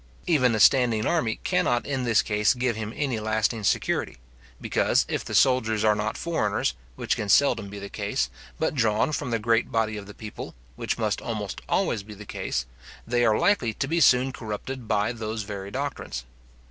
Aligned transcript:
Even 0.25 0.55
a 0.55 0.59
standing 0.59 1.05
army 1.05 1.39
cannot 1.43 1.85
in 1.85 2.05
this 2.05 2.23
case 2.23 2.55
give 2.55 2.75
him 2.75 2.91
any 2.95 3.19
lasting 3.19 3.63
security; 3.63 4.17
because 4.59 5.05
if 5.07 5.23
the 5.23 5.35
soldiers 5.35 5.83
are 5.83 5.93
not 5.93 6.17
foreigners, 6.17 6.73
which 6.95 7.15
can 7.15 7.29
seldom 7.29 7.69
be 7.69 7.77
the 7.77 7.87
case, 7.87 8.27
but 8.57 8.73
drawn 8.73 9.11
from 9.11 9.29
the 9.29 9.37
great 9.37 9.71
body 9.71 9.97
of 9.97 10.07
the 10.07 10.15
people, 10.15 10.55
which 10.75 10.97
must 10.97 11.21
almost 11.21 11.61
always 11.69 12.01
be 12.01 12.15
the 12.15 12.25
case, 12.25 12.65
they 13.05 13.23
are 13.23 13.37
likely 13.37 13.75
to 13.75 13.87
be 13.87 13.99
soon 14.01 14.31
corrupted 14.31 14.87
by 14.87 15.11
those 15.11 15.43
very 15.43 15.69
doctrines. 15.69 16.25